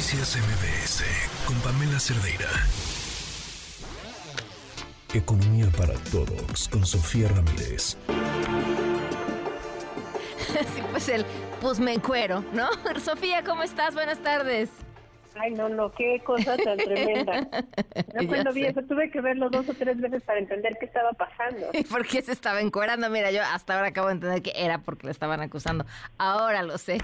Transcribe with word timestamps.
Noticias 0.00 0.38
MBS 0.38 1.04
con 1.44 1.54
Pamela 1.60 2.00
Cerdeira. 2.00 2.48
Economía 5.12 5.66
para 5.76 5.92
todos 6.10 6.70
con 6.70 6.86
Sofía 6.86 7.28
Ramírez. 7.28 7.98
Sí, 10.74 10.82
pues 10.90 11.06
el 11.10 11.26
pues 11.60 11.78
me 11.80 11.98
cuero, 11.98 12.42
¿no? 12.54 12.70
Sofía, 13.04 13.44
¿cómo 13.44 13.62
estás? 13.62 13.92
Buenas 13.92 14.22
tardes. 14.22 14.70
Ay, 15.34 15.50
no, 15.52 15.68
no, 15.68 15.92
qué 15.92 16.22
cosa 16.24 16.56
tan 16.56 16.78
tremenda. 16.78 17.46
Yo 18.18 18.26
cuando 18.26 18.54
vi 18.54 18.64
eso 18.64 18.80
tuve 18.80 19.10
que 19.10 19.20
verlo 19.20 19.50
dos 19.50 19.68
o 19.68 19.74
tres 19.74 20.00
veces 20.00 20.22
para 20.22 20.38
entender 20.38 20.78
qué 20.80 20.86
estaba 20.86 21.12
pasando. 21.12 21.68
¿Y 21.74 21.84
por 21.90 22.06
qué 22.06 22.22
se 22.22 22.32
estaba 22.32 22.62
encuerando? 22.62 23.10
Mira, 23.10 23.30
yo 23.32 23.42
hasta 23.42 23.74
ahora 23.74 23.88
acabo 23.88 24.06
de 24.06 24.14
entender 24.14 24.40
que 24.40 24.52
era 24.56 24.78
porque 24.78 25.08
le 25.08 25.12
estaban 25.12 25.42
acusando. 25.42 25.84
Ahora 26.16 26.62
lo 26.62 26.78
sé. 26.78 26.96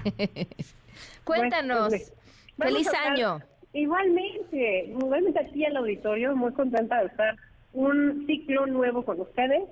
Cuéntanos. 1.23 1.89
Pues, 1.89 2.01
Feliz 2.01 2.17
vamos 2.57 2.87
hablar- 2.87 3.11
año. 3.13 3.39
Igualmente, 3.73 4.85
igualmente 4.87 5.39
aquí 5.39 5.65
al 5.65 5.77
auditorio, 5.77 6.35
muy 6.35 6.51
contenta 6.53 6.99
de 7.01 7.07
estar 7.07 7.35
un 7.73 8.25
ciclo 8.25 8.65
nuevo 8.65 9.03
con 9.03 9.21
ustedes 9.21 9.63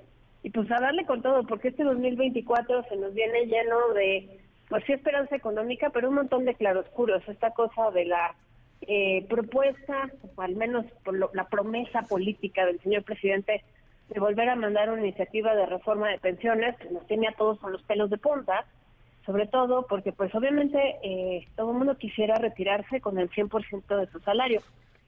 y 0.42 0.50
pues 0.50 0.70
a 0.70 0.80
darle 0.80 1.04
con 1.06 1.22
todo, 1.22 1.44
porque 1.44 1.68
este 1.68 1.82
2024 1.82 2.84
se 2.88 2.96
nos 2.96 3.12
viene 3.14 3.46
lleno 3.46 3.88
de, 3.94 4.38
pues 4.68 4.84
sí, 4.86 4.92
esperanza 4.92 5.34
económica, 5.34 5.90
pero 5.90 6.08
un 6.08 6.14
montón 6.16 6.44
de 6.44 6.54
claroscuros. 6.54 7.26
Esta 7.28 7.50
cosa 7.52 7.90
de 7.90 8.04
la 8.04 8.34
eh, 8.82 9.24
propuesta, 9.28 10.10
o 10.36 10.42
al 10.42 10.54
menos 10.54 10.84
por 11.04 11.14
lo- 11.14 11.30
la 11.32 11.48
promesa 11.48 12.02
política 12.02 12.66
del 12.66 12.78
señor 12.80 13.02
presidente 13.04 13.64
de 14.10 14.20
volver 14.20 14.48
a 14.50 14.54
mandar 14.54 14.90
una 14.90 15.00
iniciativa 15.02 15.54
de 15.54 15.66
reforma 15.66 16.10
de 16.10 16.18
pensiones 16.18 16.76
que 16.76 16.90
nos 16.90 17.04
tiene 17.06 17.26
a 17.26 17.32
todos 17.32 17.58
con 17.58 17.72
los 17.72 17.82
pelos 17.84 18.10
de 18.10 18.18
punta 18.18 18.64
sobre 19.26 19.46
todo 19.48 19.86
porque 19.86 20.12
pues 20.12 20.34
obviamente 20.34 20.78
eh, 21.02 21.46
todo 21.56 21.72
el 21.72 21.78
mundo 21.78 21.98
quisiera 21.98 22.36
retirarse 22.36 23.00
con 23.00 23.18
el 23.18 23.28
100% 23.30 23.96
de 23.96 24.06
su 24.06 24.20
salario. 24.20 24.62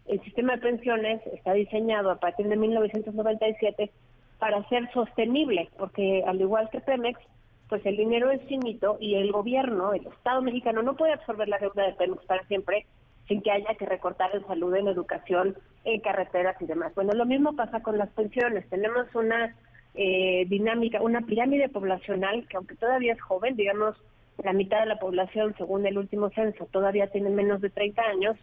El 0.06 0.20
sistema 0.22 0.54
de 0.54 0.62
pensiones 0.62 1.24
está 1.32 1.52
diseñado 1.52 2.10
a 2.10 2.16
partir 2.16 2.48
de 2.48 2.56
1997 2.56 3.90
para 4.38 4.66
ser 4.68 4.90
sostenible, 4.92 5.68
porque 5.78 6.24
al 6.26 6.40
igual 6.40 6.68
que 6.70 6.80
Pemex, 6.80 7.20
pues 7.68 7.84
el 7.86 7.96
dinero 7.96 8.30
es 8.30 8.42
finito 8.42 8.96
y 9.00 9.14
el 9.14 9.30
gobierno, 9.30 9.92
el 9.92 10.06
Estado 10.06 10.42
mexicano 10.42 10.82
no 10.82 10.96
puede 10.96 11.12
absorber 11.12 11.48
la 11.48 11.58
deuda 11.58 11.86
de 11.86 11.92
Pemex 11.92 12.24
para 12.26 12.44
siempre 12.46 12.86
sin 13.28 13.42
que 13.42 13.50
haya 13.50 13.74
que 13.74 13.84
recortar 13.86 14.34
en 14.34 14.46
salud, 14.46 14.74
en 14.74 14.88
educación, 14.88 15.56
en 15.84 16.00
carreteras 16.00 16.60
y 16.60 16.66
demás. 16.66 16.94
Bueno, 16.94 17.12
lo 17.12 17.26
mismo 17.26 17.54
pasa 17.54 17.82
con 17.82 17.98
las 17.98 18.08
pensiones. 18.10 18.66
Tenemos 18.70 19.14
una 19.14 19.54
eh, 19.94 20.46
dinámica, 20.48 21.02
una 21.02 21.20
pirámide 21.20 21.68
poblacional 21.68 22.46
que 22.48 22.56
aunque 22.56 22.76
todavía 22.76 23.12
es 23.12 23.20
joven, 23.20 23.54
digamos, 23.54 23.96
la 24.42 24.52
mitad 24.52 24.80
de 24.80 24.86
la 24.86 24.98
población, 24.98 25.54
según 25.58 25.86
el 25.86 25.98
último 25.98 26.30
censo, 26.30 26.66
todavía 26.70 27.08
tiene 27.08 27.30
menos 27.30 27.60
de 27.60 27.70
30 27.70 28.02
años, 28.02 28.36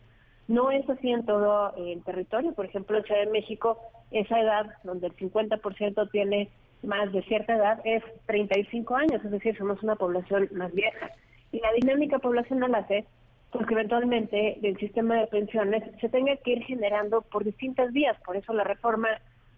no 0.47 0.71
es 0.71 0.87
así 0.89 1.11
en 1.11 1.25
todo 1.25 1.73
el 1.77 2.03
territorio. 2.03 2.53
Por 2.53 2.65
ejemplo, 2.65 2.97
en 2.97 3.03
Ciudad 3.03 3.21
de 3.21 3.31
México, 3.31 3.79
esa 4.11 4.39
edad, 4.39 4.67
donde 4.83 5.07
el 5.07 5.15
50% 5.15 6.11
tiene 6.11 6.49
más 6.83 7.11
de 7.11 7.23
cierta 7.23 7.55
edad, 7.55 7.79
es 7.83 8.03
35 8.27 8.95
años, 8.95 9.23
es 9.25 9.31
decir, 9.31 9.57
somos 9.57 9.81
una 9.81 9.95
población 9.95 10.49
más 10.51 10.71
vieja. 10.73 11.09
Y 11.51 11.59
la 11.59 11.71
dinámica 11.73 12.19
poblacional 12.19 12.75
hace 12.75 13.05
porque 13.51 13.73
eventualmente 13.73 14.59
el 14.67 14.77
sistema 14.77 15.15
de 15.15 15.27
pensiones 15.27 15.83
se 16.01 16.09
tenga 16.09 16.35
que 16.37 16.51
ir 16.51 16.63
generando 16.65 17.21
por 17.21 17.45
distintas 17.45 17.93
vías. 17.93 18.17
Por 18.25 18.35
eso 18.35 18.53
la 18.53 18.65
reforma 18.65 19.07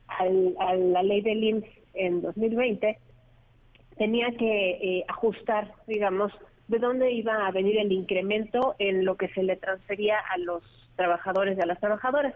al- 0.07 0.55
a 0.59 0.75
la 0.75 1.01
ley 1.03 1.21
del 1.21 1.43
IMSS 1.43 1.69
en 1.95 2.21
2020 2.21 2.97
tenía 3.97 4.31
que 4.37 4.69
eh, 4.71 5.05
ajustar, 5.07 5.73
digamos, 5.87 6.31
de 6.67 6.79
dónde 6.79 7.11
iba 7.11 7.47
a 7.47 7.51
venir 7.51 7.77
el 7.77 7.91
incremento 7.91 8.75
en 8.79 9.05
lo 9.05 9.15
que 9.15 9.29
se 9.29 9.43
le 9.43 9.55
transfería 9.55 10.17
a 10.19 10.37
los 10.37 10.63
trabajadores 10.95 11.57
y 11.57 11.61
a 11.61 11.65
las 11.65 11.79
trabajadoras. 11.79 12.33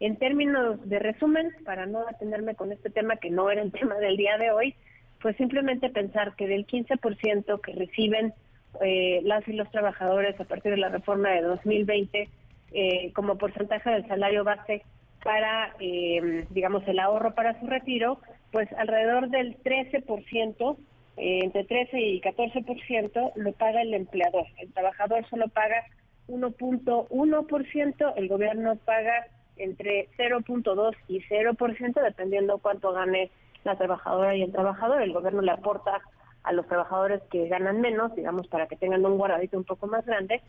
En 0.00 0.16
términos 0.16 0.88
de 0.88 0.98
resumen, 0.98 1.50
para 1.64 1.86
no 1.86 2.00
atenderme 2.08 2.54
con 2.54 2.72
este 2.72 2.90
tema 2.90 3.16
que 3.16 3.30
no 3.30 3.50
era 3.50 3.62
el 3.62 3.72
tema 3.78 3.96
del 3.96 4.16
día 4.16 4.38
de 4.38 4.50
hoy, 4.50 4.74
pues 5.20 5.36
simplemente 5.36 5.90
pensar 5.90 6.34
que 6.36 6.46
del 6.46 6.66
15% 6.66 7.60
que 7.60 7.72
reciben 7.72 8.32
eh, 8.80 9.20
las 9.24 9.46
y 9.48 9.52
los 9.52 9.70
trabajadores 9.70 10.38
a 10.40 10.44
partir 10.44 10.70
de 10.72 10.78
la 10.78 10.88
reforma 10.88 11.30
de 11.30 11.42
2020 11.42 12.28
eh, 12.72 13.12
como 13.14 13.36
porcentaje 13.36 13.90
del 13.90 14.06
salario 14.06 14.44
base 14.44 14.82
para, 15.22 15.74
eh, 15.80 16.46
digamos, 16.50 16.86
el 16.86 16.98
ahorro 16.98 17.34
para 17.34 17.58
su 17.60 17.66
retiro, 17.66 18.20
pues 18.52 18.72
alrededor 18.74 19.28
del 19.28 19.60
13%, 19.62 20.76
eh, 21.16 21.40
entre 21.42 21.64
13 21.64 22.00
y 22.00 22.20
14% 22.20 23.32
lo 23.34 23.52
paga 23.52 23.82
el 23.82 23.94
empleador. 23.94 24.46
El 24.58 24.72
trabajador 24.72 25.26
solo 25.28 25.48
paga 25.48 25.84
1.1%, 26.28 28.12
el 28.16 28.28
gobierno 28.28 28.76
paga 28.76 29.26
entre 29.56 30.08
0.2 30.16 30.96
y 31.08 31.20
0%, 31.20 32.02
dependiendo 32.02 32.58
cuánto 32.58 32.92
gane 32.92 33.30
la 33.64 33.76
trabajadora 33.76 34.34
y 34.34 34.42
el 34.42 34.52
trabajador. 34.52 35.02
El 35.02 35.12
gobierno 35.12 35.42
le 35.42 35.52
aporta 35.52 36.00
a 36.42 36.52
los 36.52 36.66
trabajadores 36.66 37.20
que 37.30 37.48
ganan 37.48 37.80
menos, 37.80 38.14
digamos, 38.14 38.46
para 38.48 38.66
que 38.66 38.76
tengan 38.76 39.04
un 39.04 39.18
guardadito 39.18 39.58
un 39.58 39.64
poco 39.64 39.86
más 39.86 40.06
grande. 40.06 40.40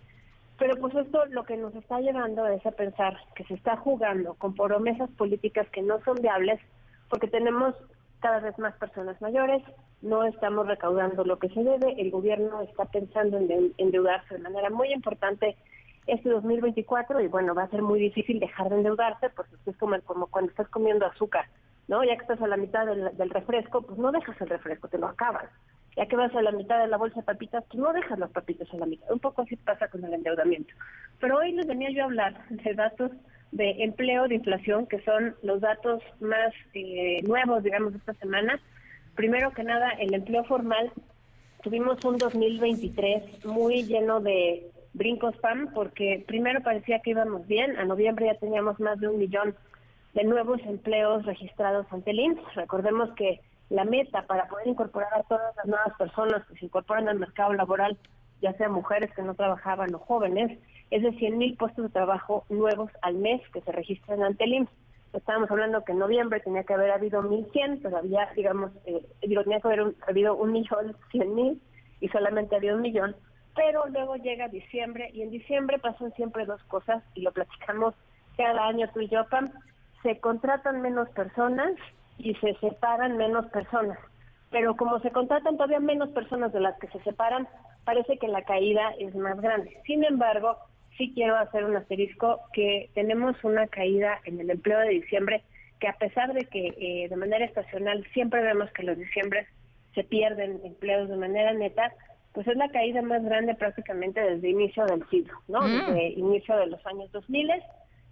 Pero 0.57 0.77
pues 0.77 0.93
esto 0.95 1.25
lo 1.25 1.43
que 1.43 1.57
nos 1.57 1.75
está 1.75 1.99
llevando 1.99 2.47
es 2.47 2.65
a 2.65 2.71
pensar 2.71 3.17
que 3.35 3.43
se 3.45 3.55
está 3.55 3.77
jugando 3.77 4.35
con 4.35 4.53
promesas 4.53 5.09
políticas 5.11 5.67
que 5.69 5.81
no 5.81 5.99
son 6.03 6.21
viables 6.21 6.59
porque 7.09 7.27
tenemos 7.27 7.75
cada 8.21 8.39
vez 8.39 8.57
más 8.59 8.73
personas 8.75 9.21
mayores, 9.21 9.61
no 10.01 10.23
estamos 10.23 10.67
recaudando 10.67 11.23
lo 11.25 11.37
que 11.39 11.49
se 11.49 11.63
debe, 11.63 11.99
el 12.01 12.11
gobierno 12.11 12.61
está 12.61 12.85
pensando 12.85 13.37
en 13.37 13.47
de- 13.47 13.71
endeudarse 13.77 14.35
de 14.35 14.41
manera 14.41 14.69
muy 14.69 14.91
importante 14.93 15.57
este 16.07 16.29
2024 16.29 17.21
y 17.21 17.27
bueno, 17.27 17.53
va 17.53 17.63
a 17.63 17.69
ser 17.69 17.81
muy 17.81 17.99
difícil 17.99 18.39
dejar 18.39 18.69
de 18.69 18.77
endeudarse 18.77 19.29
porque 19.29 19.55
es 19.65 19.77
como, 19.77 19.99
como 20.01 20.27
cuando 20.27 20.49
estás 20.51 20.67
comiendo 20.69 21.05
azúcar, 21.05 21.45
¿no? 21.87 22.03
Ya 22.03 22.15
que 22.15 22.21
estás 22.21 22.41
a 22.41 22.47
la 22.47 22.57
mitad 22.57 22.85
del, 22.85 23.15
del 23.17 23.29
refresco, 23.29 23.81
pues 23.83 23.99
no 23.99 24.11
dejas 24.11 24.39
el 24.41 24.49
refresco, 24.49 24.87
te 24.87 24.97
lo 24.97 25.07
acabas. 25.07 25.49
Ya 25.97 26.05
que 26.07 26.15
vas 26.15 26.33
a 26.33 26.41
la 26.41 26.51
mitad 26.51 26.79
de 26.79 26.87
la 26.87 26.97
bolsa 26.97 27.19
de 27.19 27.25
papitas, 27.25 27.65
pues 27.69 27.77
no 27.77 27.91
dejas 27.91 28.17
las 28.17 28.31
papitas 28.31 28.67
a 28.73 28.77
la 28.77 28.85
mitad. 28.85 29.11
Un 29.11 29.19
poco 29.19 29.41
así 29.41 29.57
pasa 29.57 29.89
con 29.89 30.03
el 30.05 30.13
endeudamiento. 30.13 30.73
Pero 31.19 31.37
hoy 31.37 31.51
les 31.51 31.67
venía 31.67 31.91
yo 31.91 32.03
a 32.03 32.05
hablar 32.05 32.47
de 32.49 32.73
datos 32.73 33.11
de 33.51 33.83
empleo, 33.83 34.27
de 34.27 34.35
inflación, 34.35 34.87
que 34.87 35.01
son 35.01 35.35
los 35.43 35.61
datos 35.61 36.01
más 36.19 36.53
eh, 36.73 37.21
nuevos, 37.23 37.63
digamos, 37.63 37.93
de 37.93 37.99
esta 37.99 38.13
semana. 38.15 38.59
Primero 39.15 39.51
que 39.51 39.63
nada, 39.63 39.89
el 39.99 40.13
empleo 40.13 40.43
formal. 40.45 40.91
Tuvimos 41.63 42.03
un 42.05 42.17
2023 42.17 43.45
muy 43.45 43.83
lleno 43.83 44.19
de 44.19 44.71
brincos 44.93 45.35
PAM, 45.37 45.73
porque 45.73 46.23
primero 46.27 46.61
parecía 46.61 46.99
que 46.99 47.11
íbamos 47.11 47.45
bien. 47.47 47.77
A 47.77 47.85
noviembre 47.85 48.25
ya 48.27 48.39
teníamos 48.39 48.79
más 48.79 48.99
de 48.99 49.07
un 49.07 49.19
millón 49.19 49.55
de 50.13 50.23
nuevos 50.23 50.59
empleos 50.65 51.25
registrados 51.25 51.85
ante 51.91 52.11
el 52.11 52.19
IMSS. 52.19 52.55
Recordemos 52.55 53.11
que 53.11 53.41
la 53.69 53.85
meta 53.85 54.23
para 54.27 54.47
poder 54.47 54.67
incorporar 54.67 55.13
a 55.13 55.23
todas 55.23 55.55
las 55.55 55.65
nuevas 55.65 55.93
personas 55.97 56.45
que 56.47 56.55
se 56.55 56.65
incorporan 56.65 57.07
al 57.07 57.19
mercado 57.19 57.53
laboral, 57.53 57.97
ya 58.41 58.53
sea 58.53 58.69
mujeres 58.69 59.11
que 59.13 59.21
no 59.21 59.35
trabajaban 59.35 59.93
o 59.93 59.99
jóvenes, 59.99 60.57
es 60.89 61.03
de 61.03 61.11
100 61.13 61.37
mil 61.37 61.55
puestos 61.55 61.85
de 61.85 61.91
trabajo 61.91 62.45
nuevos 62.49 62.91
al 63.01 63.15
mes 63.15 63.41
que 63.53 63.61
se 63.61 63.71
registran 63.71 64.23
ante 64.23 64.43
el 64.43 64.53
IMSS. 64.53 64.71
Estábamos 65.13 65.51
hablando 65.51 65.83
que 65.83 65.91
en 65.91 65.99
noviembre 65.99 66.39
tenía 66.39 66.63
que 66.63 66.73
haber 66.73 66.91
habido 66.91 67.21
1.100, 67.21 67.81
todavía, 67.81 68.29
digamos, 68.35 68.71
eh, 68.85 69.05
digo, 69.21 69.43
tenía 69.43 69.59
que 69.59 69.67
haber 69.67 69.93
habido 70.07 70.35
un 70.35 70.53
millón, 70.53 70.95
100 71.11 71.35
mil, 71.35 71.61
y 71.99 72.07
solamente 72.09 72.55
había 72.55 72.75
un 72.75 72.81
millón. 72.81 73.15
Pero 73.55 73.85
luego 73.87 74.15
llega 74.15 74.47
diciembre, 74.47 75.09
y 75.13 75.21
en 75.21 75.29
diciembre 75.29 75.79
pasan 75.79 76.13
siempre 76.13 76.45
dos 76.45 76.63
cosas, 76.63 77.03
y 77.13 77.21
lo 77.21 77.31
platicamos 77.31 77.93
cada 78.37 78.67
año 78.67 78.89
tú 78.93 79.01
y 79.01 79.09
yo, 79.09 79.25
Pam. 79.29 79.51
Se 80.01 80.19
contratan 80.19 80.81
menos 80.81 81.09
personas 81.09 81.73
y 82.17 82.33
se 82.35 82.55
separan 82.55 83.17
menos 83.17 83.45
personas. 83.47 83.99
Pero 84.49 84.75
como 84.75 84.99
se 84.99 85.11
contratan 85.11 85.57
todavía 85.57 85.79
menos 85.79 86.09
personas 86.09 86.51
de 86.53 86.59
las 86.59 86.77
que 86.79 86.87
se 86.87 86.99
separan, 87.03 87.47
parece 87.83 88.17
que 88.17 88.27
la 88.27 88.43
caída 88.43 88.93
es 88.99 89.15
más 89.15 89.39
grande. 89.41 89.77
Sin 89.85 90.03
embargo, 90.03 90.57
sí 90.97 91.11
quiero 91.13 91.37
hacer 91.37 91.63
un 91.65 91.75
asterisco 91.75 92.41
que 92.53 92.89
tenemos 92.93 93.35
una 93.43 93.67
caída 93.67 94.19
en 94.25 94.39
el 94.39 94.49
empleo 94.49 94.79
de 94.79 94.89
diciembre 94.89 95.43
que 95.79 95.87
a 95.87 95.97
pesar 95.97 96.33
de 96.33 96.45
que 96.45 96.67
eh, 96.77 97.09
de 97.09 97.15
manera 97.15 97.43
estacional 97.43 98.05
siempre 98.13 98.41
vemos 98.41 98.71
que 98.71 98.83
los 98.83 98.97
diciembres 98.97 99.47
se 99.95 100.03
pierden 100.03 100.61
empleos 100.63 101.09
de 101.09 101.15
manera 101.17 101.53
neta, 101.53 101.91
pues 102.33 102.47
es 102.47 102.55
la 102.55 102.69
caída 102.69 103.01
más 103.01 103.23
grande 103.23 103.55
prácticamente 103.55 104.21
desde 104.21 104.49
inicio 104.49 104.85
del 104.85 105.03
siglo, 105.09 105.33
¿no? 105.47 105.61
Mm. 105.61 105.87
Desde 105.87 106.09
inicio 106.09 106.55
de 106.55 106.67
los 106.67 106.85
años 106.85 107.11
2000. 107.11 107.51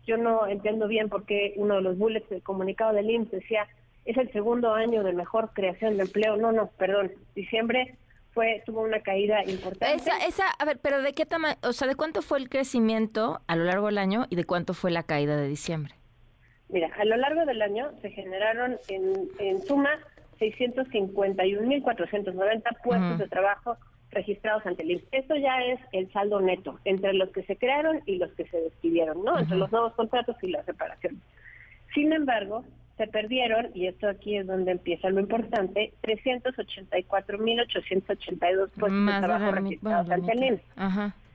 Yo 0.07 0.17
no 0.17 0.47
entiendo 0.47 0.87
bien 0.87 1.09
por 1.09 1.25
qué 1.25 1.53
uno 1.57 1.75
de 1.75 1.81
los 1.81 1.97
bullets 1.97 2.27
del 2.29 2.41
comunicado 2.41 2.93
del 2.93 3.09
IMSS 3.09 3.31
decía 3.31 3.67
es 4.05 4.17
el 4.17 4.31
segundo 4.31 4.73
año 4.73 5.03
de 5.03 5.13
mejor 5.13 5.51
creación 5.53 5.97
de 5.97 6.03
empleo. 6.03 6.35
No, 6.35 6.51
no, 6.51 6.71
perdón. 6.77 7.11
Diciembre 7.35 7.95
fue 8.31 8.61
tuvo 8.65 8.81
una 8.81 9.01
caída 9.01 9.43
importante. 9.43 9.95
Esa, 9.95 10.25
esa, 10.25 10.49
a 10.49 10.65
ver, 10.65 10.79
pero 10.81 11.01
¿de 11.01 11.13
qué 11.13 11.25
tamaño, 11.25 11.55
o 11.63 11.73
sea, 11.73 11.87
de 11.87 11.95
cuánto 11.95 12.21
fue 12.21 12.39
el 12.39 12.49
crecimiento 12.49 13.41
a 13.47 13.55
lo 13.55 13.63
largo 13.65 13.87
del 13.87 13.97
año 13.97 14.25
y 14.29 14.35
de 14.35 14.43
cuánto 14.43 14.73
fue 14.73 14.91
la 14.91 15.03
caída 15.03 15.35
de 15.37 15.47
diciembre? 15.47 15.93
Mira, 16.69 16.89
a 16.99 17.05
lo 17.05 17.17
largo 17.17 17.45
del 17.45 17.61
año 17.61 17.91
se 18.01 18.11
generaron 18.11 18.77
en, 18.87 19.29
en 19.39 19.61
suma 19.63 19.89
651.490 20.39 22.63
puestos 22.83 23.09
Ujú. 23.09 23.17
de 23.17 23.27
trabajo 23.27 23.77
registrados 24.11 24.65
ante 24.65 24.83
el 24.83 24.91
IMSS. 24.91 25.07
Esto 25.11 25.35
ya 25.35 25.61
es 25.63 25.79
el 25.91 26.11
saldo 26.11 26.39
neto 26.41 26.79
entre 26.85 27.13
los 27.13 27.29
que 27.29 27.43
se 27.43 27.57
crearon 27.57 28.01
y 28.05 28.17
los 28.17 28.31
que 28.33 28.47
se 28.47 28.59
despidieron, 28.59 29.23
¿no? 29.23 29.37
Entre 29.37 29.57
los 29.57 29.71
nuevos 29.71 29.93
contratos 29.93 30.35
y 30.41 30.47
las 30.47 30.65
reparaciones. 30.65 31.21
Sin 31.93 32.11
embargo, 32.13 32.63
se 32.99 33.07
perdieron, 33.07 33.71
y 33.73 33.87
esto 33.87 34.07
aquí 34.09 34.35
es 34.35 34.45
donde 34.45 34.71
empieza 34.71 35.09
lo 35.09 35.21
importante, 35.21 35.93
384.882 36.03 38.69
puestos 38.77 39.05
de 39.05 39.19
trabajo 39.19 39.51
registrados 39.51 40.11
ante 40.11 40.33
el 40.33 40.43
IMSS. 40.43 40.61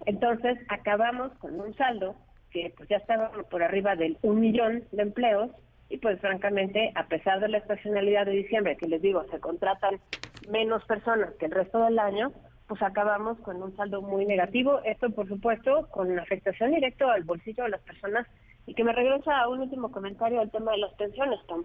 Entonces, 0.05 0.59
acabamos 0.69 1.33
con 1.39 1.59
un 1.59 1.75
saldo 1.75 2.17
que 2.51 2.75
pues 2.77 2.91
ya 2.91 2.99
estaba 2.99 3.31
por 3.51 3.63
arriba 3.63 3.97
del 3.97 4.19
un 4.21 4.41
millón 4.41 4.85
de 4.93 5.03
empleos 5.03 5.51
y 5.89 5.97
pues 5.97 6.21
francamente, 6.21 6.93
a 6.97 7.07
pesar 7.07 7.41
de 7.41 7.49
la 7.49 7.57
estacionalidad 7.57 8.27
de 8.27 8.33
diciembre, 8.33 8.77
que 8.77 8.87
les 8.87 9.01
digo, 9.01 9.25
se 9.31 9.41
contratan 9.41 9.99
menos 10.51 10.85
personas 10.85 11.33
que 11.39 11.47
el 11.47 11.53
resto 11.53 11.83
del 11.83 11.99
año, 11.99 12.31
pues 12.69 12.83
acabamos 12.83 13.39
con 13.39 13.63
un 13.63 13.75
saldo 13.75 14.03
muy 14.03 14.27
negativo. 14.27 14.83
Esto, 14.85 15.09
por 15.09 15.29
supuesto, 15.29 15.89
con 15.91 16.19
afectación 16.19 16.73
directa 16.73 17.11
al 17.11 17.23
bolsillo 17.23 17.65
de 17.65 17.71
las 17.71 17.81
personas. 17.81 18.27
Y 18.67 18.75
que 18.75 18.85
me 18.85 18.93
regresa 18.93 19.41
a 19.41 19.49
un 19.49 19.61
último 19.61 19.91
comentario 19.91 20.41
al 20.41 20.51
tema 20.51 20.73
de 20.73 20.79
las 20.79 20.93
pensiones, 20.95 21.41
Tom. 21.47 21.65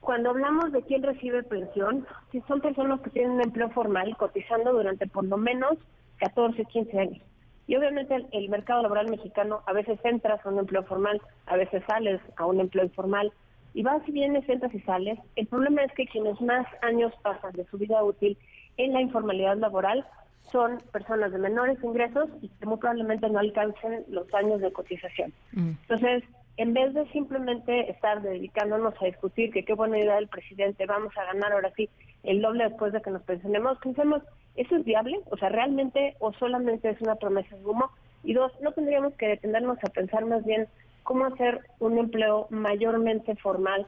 Cuando 0.00 0.30
hablamos 0.30 0.72
de 0.72 0.82
quién 0.82 1.02
recibe 1.02 1.42
pensión, 1.44 2.06
si 2.32 2.40
son 2.42 2.60
personas 2.60 3.00
que 3.00 3.10
tienen 3.10 3.32
un 3.32 3.42
empleo 3.42 3.70
formal 3.70 4.16
cotizando 4.16 4.72
durante 4.72 5.06
por 5.06 5.24
lo 5.24 5.36
menos 5.36 5.78
14, 6.18 6.64
15 6.64 6.98
años. 6.98 7.22
Y 7.66 7.76
obviamente 7.76 8.16
el, 8.32 8.48
mercado 8.48 8.82
laboral 8.82 9.08
mexicano 9.08 9.62
a 9.66 9.72
veces 9.72 9.98
entras 10.04 10.44
a 10.44 10.48
un 10.48 10.58
empleo 10.58 10.82
formal, 10.82 11.20
a 11.46 11.56
veces 11.56 11.82
sales 11.86 12.20
a 12.36 12.46
un 12.46 12.60
empleo 12.60 12.84
informal, 12.84 13.32
y 13.74 13.82
vas 13.82 14.02
y 14.06 14.12
vienes, 14.12 14.48
entras 14.48 14.74
y 14.74 14.80
sales. 14.80 15.18
El 15.36 15.46
problema 15.46 15.84
es 15.84 15.92
que 15.92 16.06
quienes 16.06 16.40
más 16.40 16.66
años 16.82 17.12
pasan 17.22 17.52
de 17.52 17.64
su 17.66 17.78
vida 17.78 18.02
útil 18.02 18.36
en 18.76 18.92
la 18.92 19.00
informalidad 19.00 19.56
laboral 19.56 20.04
son 20.52 20.78
personas 20.92 21.32
de 21.32 21.38
menores 21.38 21.82
ingresos 21.82 22.28
y 22.40 22.48
que 22.48 22.66
muy 22.66 22.76
probablemente 22.76 23.28
no 23.28 23.38
alcancen 23.38 24.04
los 24.08 24.32
años 24.34 24.60
de 24.60 24.72
cotización. 24.72 25.32
Mm. 25.52 25.70
Entonces, 25.88 26.24
en 26.58 26.74
vez 26.74 26.92
de 26.92 27.06
simplemente 27.10 27.90
estar 27.90 28.20
dedicándonos 28.20 28.94
a 29.00 29.06
discutir 29.06 29.50
que 29.50 29.64
qué 29.64 29.74
buena 29.74 29.98
idea 29.98 30.16
del 30.16 30.28
presidente, 30.28 30.86
vamos 30.86 31.16
a 31.16 31.24
ganar 31.24 31.52
ahora 31.52 31.72
sí 31.76 31.88
el 32.22 32.42
doble 32.42 32.64
después 32.64 32.92
de 32.92 33.00
que 33.00 33.10
nos 33.10 33.22
pensionemos, 33.22 33.78
pensemos, 33.78 34.22
¿eso 34.54 34.76
es 34.76 34.84
viable? 34.84 35.18
O 35.30 35.36
sea, 35.36 35.48
¿realmente 35.48 36.14
o 36.20 36.32
solamente 36.34 36.90
es 36.90 37.00
una 37.00 37.16
promesa 37.16 37.56
de 37.56 37.64
humo? 37.64 37.90
Y 38.22 38.34
dos, 38.34 38.52
no 38.60 38.72
tendríamos 38.72 39.14
que 39.14 39.28
detenernos 39.28 39.78
a 39.82 39.88
pensar 39.88 40.24
más 40.26 40.44
bien 40.44 40.68
cómo 41.02 41.24
hacer 41.24 41.60
un 41.80 41.98
empleo 41.98 42.46
mayormente 42.50 43.34
formal, 43.36 43.86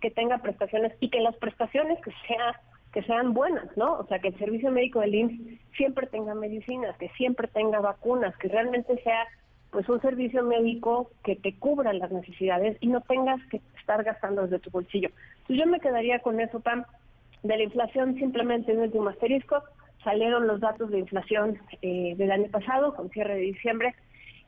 que 0.00 0.10
tenga 0.10 0.38
prestaciones 0.38 0.92
y 0.98 1.08
que 1.08 1.20
las 1.20 1.36
prestaciones 1.36 2.00
que 2.02 2.10
sea 2.26 2.60
que 2.92 3.02
sean 3.02 3.34
buenas, 3.34 3.76
¿no? 3.76 3.94
O 3.94 4.06
sea, 4.06 4.18
que 4.18 4.28
el 4.28 4.38
servicio 4.38 4.70
médico 4.70 5.00
del 5.00 5.14
IMSS 5.14 5.60
siempre 5.76 6.06
tenga 6.06 6.34
medicinas, 6.34 6.96
que 6.96 7.08
siempre 7.10 7.48
tenga 7.48 7.80
vacunas, 7.80 8.36
que 8.36 8.48
realmente 8.48 9.00
sea 9.02 9.26
pues 9.70 9.86
un 9.88 10.00
servicio 10.00 10.42
médico 10.44 11.10
que 11.22 11.36
te 11.36 11.54
cubra 11.58 11.92
las 11.92 12.10
necesidades 12.10 12.78
y 12.80 12.86
no 12.86 13.02
tengas 13.02 13.44
que 13.50 13.60
estar 13.78 14.02
gastando 14.02 14.42
desde 14.42 14.60
tu 14.60 14.70
bolsillo. 14.70 15.10
Entonces 15.40 15.58
yo 15.58 15.66
me 15.66 15.80
quedaría 15.80 16.20
con 16.20 16.40
eso, 16.40 16.60
Pam, 16.60 16.84
de 17.42 17.56
la 17.56 17.62
inflación 17.62 18.14
simplemente 18.16 18.72
un 18.72 18.80
último 18.80 19.10
asterisco, 19.10 19.62
salieron 20.02 20.46
los 20.46 20.60
datos 20.60 20.90
de 20.90 21.00
inflación 21.00 21.58
eh, 21.82 22.14
del 22.16 22.30
año 22.30 22.48
pasado, 22.50 22.94
con 22.94 23.10
cierre 23.10 23.34
de 23.34 23.40
diciembre, 23.42 23.94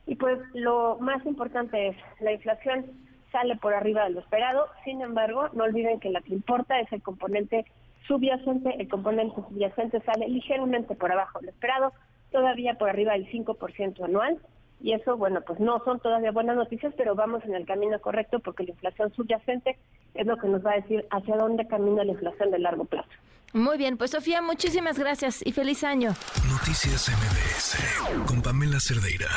y 0.07 0.15
pues 0.15 0.39
lo 0.53 0.97
más 0.99 1.23
importante 1.25 1.89
es, 1.89 1.95
la 2.19 2.33
inflación 2.33 2.85
sale 3.31 3.55
por 3.57 3.73
arriba 3.73 4.03
de 4.03 4.11
lo 4.11 4.19
esperado, 4.19 4.67
sin 4.83 5.01
embargo, 5.01 5.49
no 5.53 5.63
olviden 5.63 5.99
que 5.99 6.09
la 6.09 6.21
que 6.21 6.33
importa 6.33 6.79
es 6.79 6.91
el 6.91 7.01
componente 7.01 7.65
subyacente, 8.07 8.75
el 8.79 8.87
componente 8.87 9.35
subyacente 9.35 10.01
sale 10.01 10.27
ligeramente 10.27 10.95
por 10.95 11.11
abajo 11.11 11.39
de 11.39 11.45
lo 11.45 11.51
esperado, 11.51 11.93
todavía 12.31 12.75
por 12.75 12.89
arriba 12.89 13.13
del 13.13 13.29
5% 13.29 14.03
anual, 14.03 14.39
y 14.83 14.93
eso, 14.93 15.15
bueno, 15.15 15.41
pues 15.41 15.59
no 15.59 15.83
son 15.85 15.99
todavía 15.99 16.31
buenas 16.31 16.55
noticias, 16.55 16.93
pero 16.97 17.13
vamos 17.13 17.43
en 17.45 17.53
el 17.53 17.65
camino 17.65 17.99
correcto 18.01 18.39
porque 18.39 18.63
la 18.63 18.71
inflación 18.71 19.13
subyacente 19.13 19.77
es 20.15 20.25
lo 20.25 20.37
que 20.37 20.47
nos 20.47 20.65
va 20.65 20.71
a 20.71 20.75
decir 20.75 21.05
hacia 21.11 21.37
dónde 21.37 21.67
camina 21.67 22.03
la 22.03 22.13
inflación 22.13 22.51
de 22.51 22.59
largo 22.59 22.85
plazo. 22.85 23.09
Muy 23.53 23.77
bien, 23.77 23.97
pues 23.97 24.11
Sofía, 24.11 24.41
muchísimas 24.41 24.97
gracias 24.97 25.45
y 25.45 25.51
feliz 25.51 25.83
año. 25.83 26.09
Noticias 26.49 27.09
MBS 27.09 28.25
con 28.25 28.41
Pamela 28.41 28.79
Cerdeira. 28.79 29.27